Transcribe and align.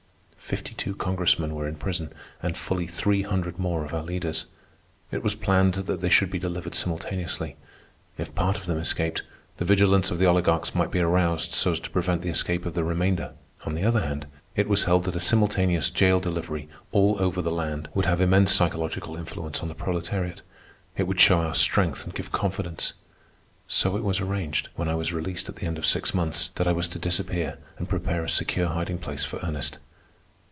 Fifty 0.51 0.73
two 0.73 0.95
Congressmen 0.95 1.55
were 1.55 1.65
in 1.65 1.77
prison, 1.77 2.11
and 2.43 2.57
fully 2.57 2.85
three 2.85 3.21
hundred 3.21 3.57
more 3.57 3.85
of 3.85 3.93
our 3.93 4.03
leaders. 4.03 4.47
It 5.09 5.23
was 5.23 5.33
planned 5.33 5.75
that 5.75 6.01
they 6.01 6.09
should 6.09 6.29
be 6.29 6.39
delivered 6.39 6.75
simultaneously. 6.75 7.55
If 8.17 8.35
part 8.35 8.57
of 8.57 8.65
them 8.65 8.77
escaped, 8.77 9.23
the 9.59 9.63
vigilance 9.63 10.11
of 10.11 10.19
the 10.19 10.25
oligarchs 10.25 10.75
might 10.75 10.91
be 10.91 10.99
aroused 10.99 11.53
so 11.53 11.71
as 11.71 11.79
to 11.81 11.89
prevent 11.89 12.21
the 12.21 12.27
escape 12.29 12.65
of 12.65 12.73
the 12.73 12.83
remainder. 12.83 13.31
On 13.65 13.75
the 13.75 13.85
other 13.85 14.01
hand, 14.01 14.25
it 14.53 14.67
was 14.67 14.83
held 14.83 15.05
that 15.05 15.15
a 15.15 15.21
simultaneous 15.21 15.89
jail 15.89 16.19
delivery 16.19 16.67
all 16.91 17.15
over 17.19 17.41
the 17.41 17.49
land 17.51 17.87
would 17.93 18.07
have 18.07 18.19
immense 18.19 18.51
psychological 18.51 19.15
influence 19.15 19.61
on 19.61 19.69
the 19.69 19.75
proletariat. 19.75 20.41
It 20.97 21.03
would 21.03 21.21
show 21.21 21.39
our 21.39 21.55
strength 21.55 22.03
and 22.03 22.13
give 22.13 22.33
confidence. 22.33 22.91
So 23.69 23.95
it 23.95 24.03
was 24.03 24.19
arranged, 24.19 24.67
when 24.75 24.89
I 24.89 24.95
was 24.95 25.13
released 25.13 25.47
at 25.47 25.55
the 25.55 25.65
end 25.65 25.77
of 25.77 25.85
six 25.85 26.13
months, 26.13 26.49
that 26.55 26.67
I 26.67 26.73
was 26.73 26.89
to 26.89 26.99
disappear 26.99 27.57
and 27.77 27.87
prepare 27.87 28.25
a 28.25 28.27
secure 28.29 28.67
hiding 28.67 28.97
place 28.97 29.23
for 29.23 29.39
Ernest. 29.45 29.79